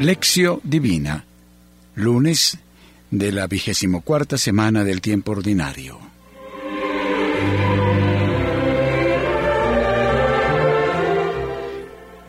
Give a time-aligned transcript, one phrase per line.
[0.00, 1.24] Lección Divina,
[1.94, 2.58] lunes
[3.10, 5.98] de la vigésimo cuarta semana del tiempo ordinario.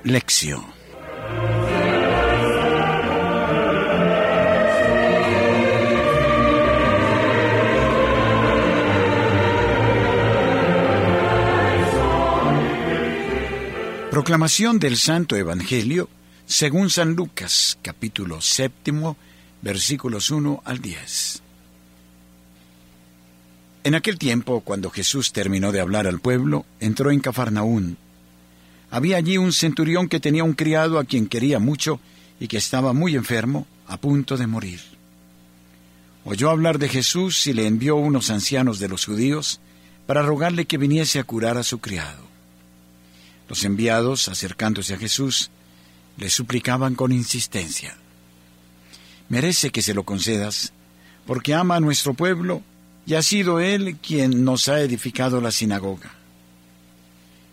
[0.05, 0.63] Lección.
[14.09, 16.09] Proclamación del Santo Evangelio
[16.47, 19.17] según San Lucas, capítulo séptimo,
[19.61, 21.41] versículos 1 al 10.
[23.83, 27.97] En aquel tiempo, cuando Jesús terminó de hablar al pueblo, entró en Cafarnaún.
[28.89, 31.99] Había allí un centurión que tenía un criado a quien quería mucho
[32.39, 34.79] y que estaba muy enfermo, a punto de morir.
[36.23, 39.59] Oyó hablar de Jesús y le envió unos ancianos de los judíos
[40.05, 42.23] para rogarle que viniese a curar a su criado.
[43.49, 45.51] Los enviados, acercándose a Jesús,
[46.17, 47.95] le suplicaban con insistencia.
[49.29, 50.73] Merece que se lo concedas,
[51.25, 52.63] porque ama a nuestro pueblo
[53.05, 56.11] y ha sido Él quien nos ha edificado la sinagoga.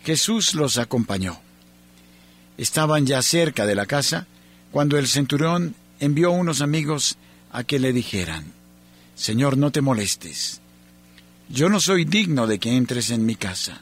[0.03, 1.39] Jesús los acompañó.
[2.57, 4.27] Estaban ya cerca de la casa
[4.71, 7.17] cuando el centurión envió unos amigos
[7.51, 8.45] a que le dijeran,
[9.15, 10.61] Señor, no te molestes.
[11.49, 13.81] Yo no soy digno de que entres en mi casa.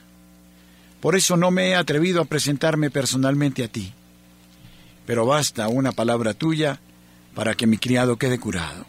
[1.01, 3.93] Por eso no me he atrevido a presentarme personalmente a ti
[5.05, 6.79] pero basta una palabra tuya
[7.35, 8.85] para que mi criado quede curado.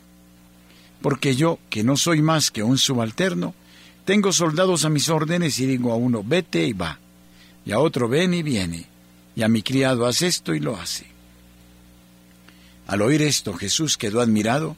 [1.01, 3.55] Porque yo, que no soy más que un subalterno,
[4.05, 6.99] tengo soldados a mis órdenes y digo a uno, vete y va,
[7.65, 8.87] y a otro ven y viene,
[9.35, 11.07] y a mi criado haz esto y lo hace.
[12.87, 14.77] Al oír esto Jesús quedó admirado,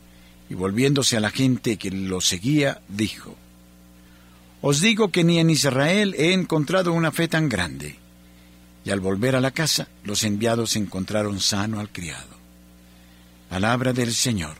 [0.49, 3.37] y volviéndose a la gente que lo seguía, dijo,
[4.63, 7.99] Os digo que ni en Israel he encontrado una fe tan grande
[8.87, 12.37] y al volver a la casa los enviados encontraron sano al criado.
[13.51, 14.55] Palabra del Señor.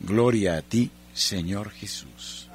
[0.00, 2.48] Gloria a ti, Señor Jesús.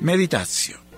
[0.00, 0.89] Meditación.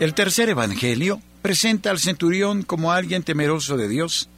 [0.00, 4.30] El tercer Evangelio presenta al centurión como alguien temeroso de Dios,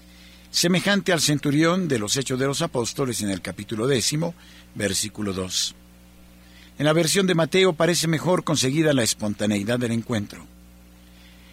[0.51, 4.35] semejante al centurión de los Hechos de los Apóstoles en el capítulo décimo,
[4.75, 5.77] versículo 2.
[6.81, 10.45] En la versión de Mateo parece mejor conseguida la espontaneidad del encuentro.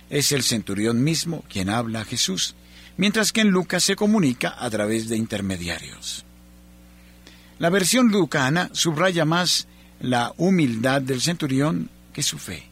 [0.09, 2.55] Es el centurión mismo quien habla a Jesús,
[2.97, 6.25] mientras que en Lucas se comunica a través de intermediarios.
[7.59, 9.67] La versión lucana subraya más
[9.99, 12.68] la humildad del centurión que su fe.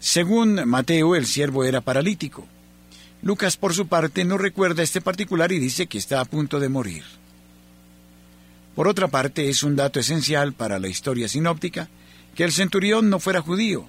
[0.00, 2.46] Según Mateo, el siervo era paralítico.
[3.22, 6.70] Lucas, por su parte, no recuerda este particular y dice que está a punto de
[6.70, 7.04] morir.
[8.74, 11.90] Por otra parte, es un dato esencial para la historia sinóptica
[12.34, 13.86] que el centurión no fuera judío,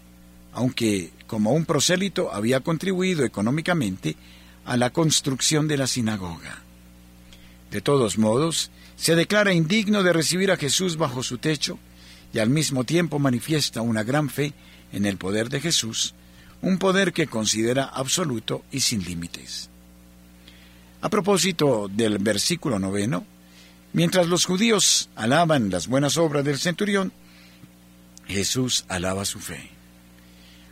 [0.51, 4.17] aunque como un prosélito había contribuido económicamente
[4.66, 6.61] a la construcción de la sinagoga.
[7.71, 11.79] De todos modos, se declara indigno de recibir a Jesús bajo su techo
[12.33, 14.53] y al mismo tiempo manifiesta una gran fe
[14.91, 16.13] en el poder de Jesús,
[16.62, 19.69] un poder que considera absoluto y sin límites.
[21.02, 23.25] A propósito del versículo noveno,
[23.94, 27.12] mientras los judíos alaban las buenas obras del centurión,
[28.28, 29.69] Jesús alaba su fe.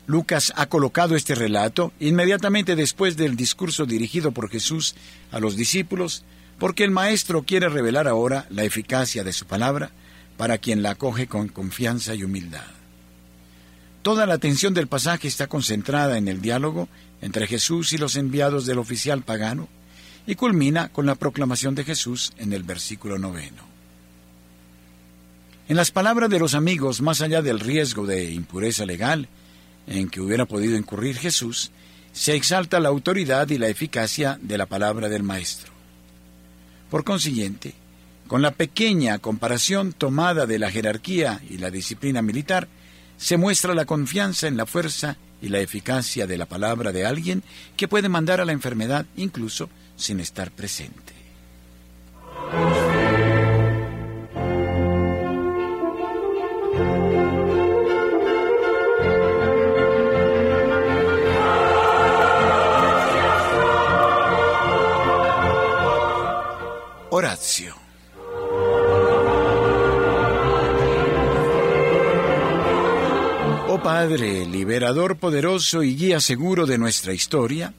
[0.06, 4.96] Lucas ha colocado este relato inmediatamente después del discurso dirigido por Jesús
[5.31, 6.24] a los discípulos,
[6.58, 9.91] porque el Maestro quiere revelar ahora la eficacia de su palabra
[10.38, 12.78] para quien la acoge con confianza y humildad.
[14.01, 16.87] Toda la atención del pasaje está concentrada en el diálogo
[17.21, 19.67] entre Jesús y los enviados del oficial pagano
[20.25, 23.63] y culmina con la proclamación de Jesús en el versículo noveno.
[25.67, 29.28] En las palabras de los amigos, más allá del riesgo de impureza legal
[29.85, 31.72] en que hubiera podido incurrir Jesús,
[32.13, 35.72] se exalta la autoridad y la eficacia de la palabra del Maestro.
[36.90, 37.75] Por consiguiente,
[38.28, 42.67] con la pequeña comparación tomada de la jerarquía y la disciplina militar,
[43.19, 47.43] se muestra la confianza en la fuerza y la eficacia de la palabra de alguien
[47.75, 51.13] que puede mandar a la enfermedad incluso sin estar presente.
[67.11, 67.89] Horacio
[74.09, 77.76] Padre, liberador poderoso y guía seguro de nuestra historia,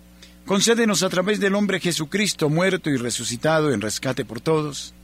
[0.46, 4.94] concédenos a través del hombre Jesucristo muerto y resucitado en rescate por todos,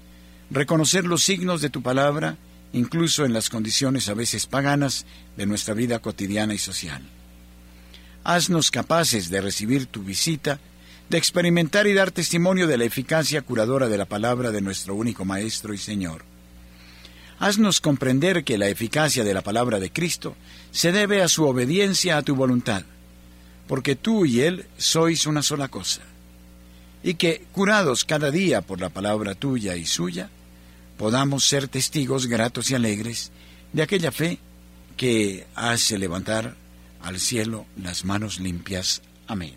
[0.53, 2.37] reconocer los signos de tu palabra,
[2.73, 5.05] incluso en las condiciones a veces paganas
[5.37, 7.03] de nuestra vida cotidiana y social.
[8.23, 10.61] Haznos capaces de recibir tu visita,
[11.09, 15.25] de experimentar y dar testimonio de la eficacia curadora de la palabra de nuestro único
[15.25, 16.36] Maestro y Señor.
[17.39, 20.37] Haznos comprender que la eficacia de la palabra de Cristo
[20.71, 22.85] se debe a su obediencia a tu voluntad,
[23.67, 26.03] porque tú y Él sois una sola cosa,
[27.03, 30.31] y que, curados cada día por la palabra tuya y suya,
[30.97, 33.31] podamos ser testigos gratos y alegres
[33.73, 34.39] de aquella fe
[34.97, 36.57] que hace levantar
[37.03, 39.03] al cielo las manos limpias.
[39.27, 39.55] Amén.